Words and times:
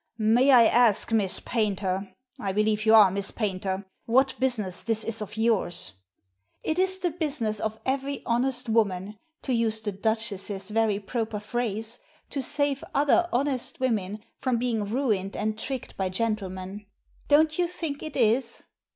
"May 0.35 0.49
I 0.49 0.65
ask, 0.65 1.11
Miss 1.11 1.39
Paynter— 1.39 2.11
I 2.39 2.53
believe 2.53 2.87
you 2.87 2.95
are 2.95 3.11
Miss 3.11 3.29
Paynter— 3.29 3.85
what 4.15 4.33
business 4.39 4.81
this 4.81 5.03
is 5.03 5.21
of 5.21 5.37
yours?" 5.37 5.93
"It 6.63 6.79
is 6.79 6.97
the 6.97 7.11
business 7.11 7.59
of 7.59 7.79
every 7.85 8.23
honest 8.25 8.67
woman— 8.67 9.19
^to 9.43 9.55
use 9.55 9.79
the 9.79 9.91
Duchess's 9.91 10.71
very 10.71 10.99
proper 10.99 11.39
phrase— 11.39 11.99
to 12.31 12.41
save 12.41 12.83
other 12.95 13.29
honest 13.31 13.79
women 13.79 14.23
from 14.37 14.57
being 14.57 14.85
ruined 14.85 15.37
and 15.37 15.55
tricked 15.55 15.95
by 15.97 16.09
gentlemen; 16.09 16.87
don't 17.27 17.59
you 17.59 17.67
think 17.67 18.01
it 18.01 18.15
is?" 18.17 18.63